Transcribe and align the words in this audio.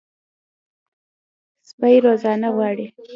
سپي 1.69 1.93
روزنه 2.05 2.49
غواړي. 2.55 2.87